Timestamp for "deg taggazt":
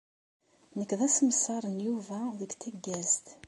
2.39-3.25